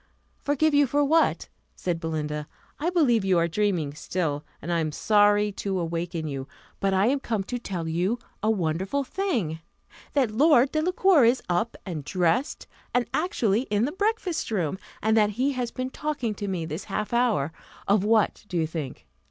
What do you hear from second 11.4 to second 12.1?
up, and